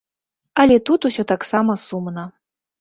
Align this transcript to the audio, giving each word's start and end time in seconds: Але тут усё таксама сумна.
Але 0.63 0.77
тут 0.89 1.07
усё 1.11 1.27
таксама 1.35 1.79
сумна. 1.87 2.29